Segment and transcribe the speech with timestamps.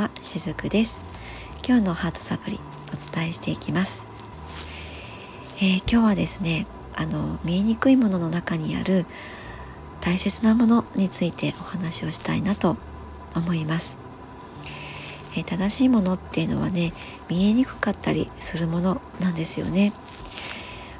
[0.00, 1.04] はしずくです。
[1.62, 2.58] 今日のハートサプリ
[2.88, 4.06] お伝えしていきます、
[5.58, 9.04] えー、今日はですねあの見えにくいものの中にある
[10.00, 12.78] 大切なものについてお話をしたいなと
[13.36, 13.98] 思います、
[15.36, 16.94] えー、正しいものっていうのはね
[17.28, 19.92] 見えにくかったりするものなんですよね。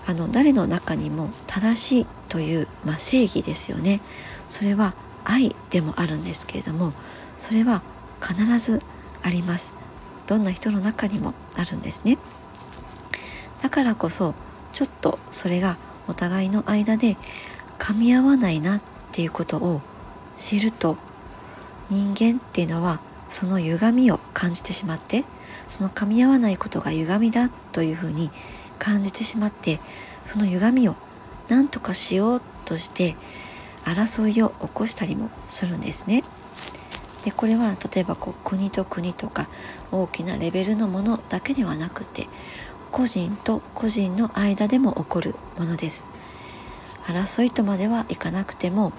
[0.06, 4.02] あの誰の中にも正しいという、まあ、正義ですよね。
[4.46, 4.92] それは
[5.24, 6.92] 愛でもあるんですけれども
[7.38, 7.80] それは
[8.20, 8.80] 必ず
[9.22, 9.74] あります
[10.26, 12.18] どんな人の中にもあるんですね
[13.62, 14.34] だからこそ
[14.72, 15.76] ちょっとそれが
[16.08, 17.16] お互いの間で
[17.78, 19.80] 噛み合わないなっていうことを
[20.36, 20.96] 知ると
[21.88, 25.24] 人間っていうのはその歪みを感じてしまって
[25.66, 28.30] その噛み合わないことが歪みだというふうに
[28.78, 29.80] 感じてしまって
[30.24, 30.96] その歪みを
[31.48, 33.16] 何とかしようとして
[33.84, 36.22] 争いを起こしたりもするんですね。
[37.24, 39.48] でこれは例えばこう国と国とか
[39.92, 42.26] 大きなレベルのものだけではなくて
[42.90, 46.06] 個人と個人の間でも起こるものです。
[47.04, 48.92] 争いとまではいかなくても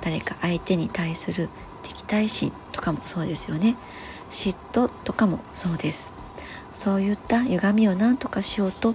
[0.00, 1.48] 誰か相手に対する
[1.82, 3.76] 敵対心とかもそうですよね。
[4.30, 6.12] 嫉妬とかもそうです。
[6.72, 8.94] そういった歪みを何とかしようと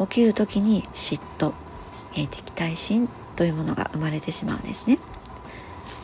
[0.00, 1.54] 起きる時に嫉妬、
[2.14, 4.98] えー、敵対心というものが生まれてしまうんですね。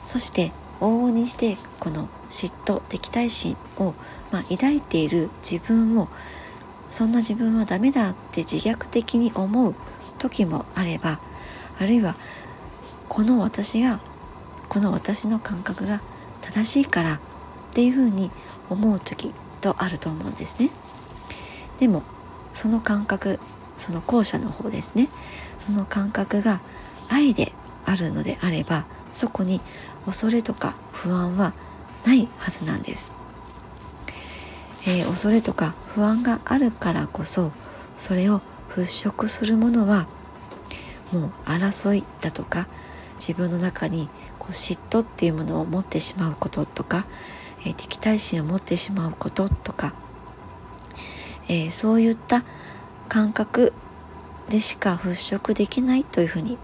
[0.03, 0.53] そして
[0.83, 3.95] 往々にしてこの嫉妬敵対心を、
[4.33, 6.09] まあ、抱いている自分を
[6.91, 9.77] そんな自分はダメだって自虐的に思う
[10.19, 11.21] 時もあれば
[11.81, 12.17] あるいは
[13.09, 14.01] この私が
[14.69, 16.01] この私の感覚が
[16.41, 17.21] 正しいからっ
[17.73, 18.31] ていうふうに
[18.69, 20.71] 思う時とあると思うんですね。
[21.79, 22.03] でも
[22.53, 23.39] その感覚
[23.77, 25.09] その後者の方ですね。
[25.59, 26.61] その感覚が
[27.09, 27.53] 愛で
[27.85, 29.61] あるのであればそこに
[30.07, 31.53] 恐れとか不安は
[32.05, 33.13] ないはずなんです、
[34.87, 37.53] えー、恐れとか不安があるからこそ
[37.97, 40.07] それを払拭するものは
[41.13, 42.67] もう争いだとか
[43.15, 47.07] 自分の中にこう嫉妬っていうものを持ってしまうこととか、
[47.61, 49.95] えー、敵対心を持ってしまうこととか、
[51.49, 52.45] えー、そういった
[53.09, 53.73] 感覚
[54.49, 56.59] でしか払拭できないというふうに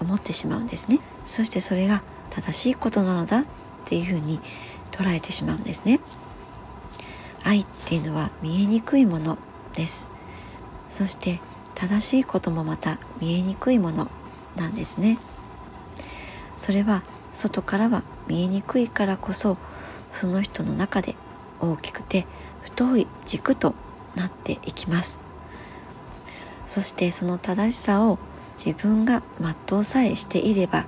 [0.00, 1.00] 思ってしまうんですね。
[1.26, 3.44] そしてそれが正しいことなのだっ
[3.84, 4.40] ていうふうに
[4.92, 6.00] 捉えてしまうんですね。
[7.44, 9.36] 愛っていうのは見えにくいもの
[9.74, 10.08] です。
[10.88, 11.40] そして
[11.74, 14.08] 正しいこともまた見えにくいもの
[14.56, 15.18] なんですね。
[16.56, 19.58] それは外からは見えにくいからこそ
[20.10, 21.16] その人の中で
[21.60, 22.26] 大きくて
[22.62, 23.74] 太い軸と
[24.14, 25.20] なっていきます。
[26.66, 28.18] そしてその正しさを
[28.56, 29.22] 自分が
[29.68, 30.86] 全うさえしていれば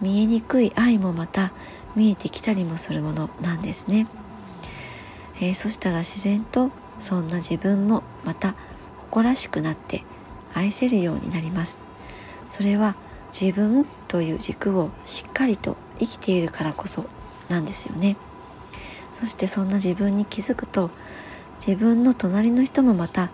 [0.00, 1.52] 見えにくい愛もまた
[1.96, 4.06] 見えてきたりもするものなんですね、
[5.36, 8.54] えー、そしたら自然とそんな自分もまた
[8.96, 10.04] 誇らしくなって
[10.54, 11.82] 愛せるようになります。
[12.48, 12.96] それは
[13.38, 17.04] 自分という軸をしっかりと生きているからこそ
[17.48, 18.16] なんですよね。
[19.12, 20.90] そしてそんな自分に気づくと
[21.58, 23.30] 自分の隣の人もまた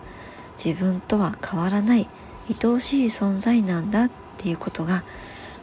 [0.57, 2.07] 自分とは変わらない
[2.47, 5.03] 愛おしい存在なんだっていうことが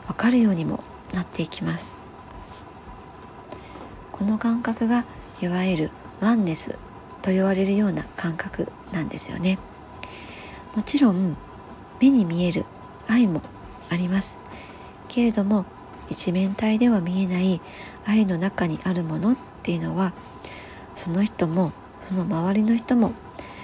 [0.06, 0.82] 分かるようにも
[1.14, 1.96] なっていきます。
[4.10, 5.04] この感覚が
[5.40, 6.78] いわゆるワンネス
[7.22, 9.58] と言われるような感覚なんですよね。
[10.74, 11.36] もちろん
[12.00, 12.64] 目に見える
[13.08, 13.42] 愛も
[13.90, 14.38] あります。
[15.08, 15.66] けれども
[16.08, 17.60] 一面体では見えない
[18.06, 20.12] 愛の中にあるものっていうのは
[20.94, 23.12] その人もその周りの人も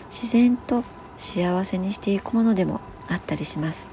[0.07, 0.85] 自然と
[1.17, 3.91] 幸せにしていくものでもあったりします、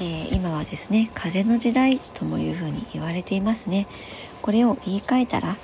[0.00, 3.86] えー、今はですね風の時代ともいうふうに言われていますね。
[4.42, 5.56] これを言い換えたら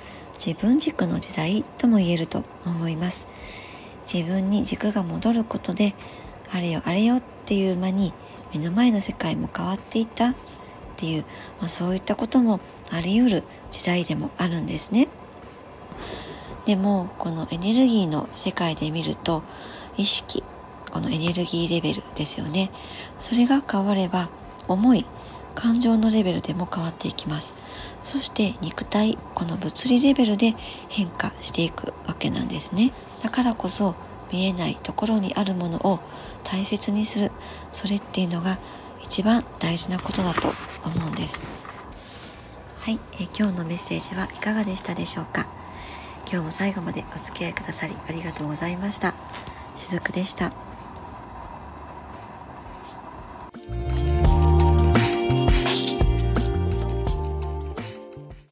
[0.45, 3.27] 自分軸の時代とも言えると思います。
[4.11, 5.95] 自分に軸が戻ることで
[6.51, 8.13] あれよあれよっていう間に
[8.53, 10.35] 目の前の世界も変わっていったっ
[10.97, 11.25] ていう、
[11.59, 12.59] まあ、そういったことも
[12.91, 15.07] あり得る時代でもあるんですね。
[16.65, 19.43] でもこのエネルギーの世界で見ると
[19.97, 20.43] 意識
[20.93, 22.69] このエネルギーレベルですよね。
[23.17, 24.29] それが変われば
[24.67, 25.07] 思い
[25.55, 27.55] 感情のレベルでも変わっていきます。
[28.03, 30.53] そして肉体この物理レベルで
[30.89, 32.93] 変化していくわけなんですね。
[33.23, 33.95] だからこそ
[34.31, 35.99] 見えないところにあるものを
[36.43, 37.31] 大切にする。
[37.71, 38.59] それっていうのが
[39.01, 40.47] 一番大事なことだと
[40.85, 41.43] 思うんです。
[42.81, 45.47] はい、え今日のメッセージはいかがでしたでしょうか？
[46.31, 49.15] 今日も最後までお付き合いくださりありがとうございました。
[49.75, 50.51] しずくでした。